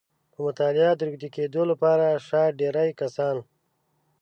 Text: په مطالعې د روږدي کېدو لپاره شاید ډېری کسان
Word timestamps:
په 0.31 0.39
مطالعې 0.45 0.91
د 0.95 1.01
روږدي 1.07 1.29
کېدو 1.35 1.61
لپاره 1.71 2.05
شاید 2.27 2.57
ډېری 2.61 2.89
کسان 3.01 3.35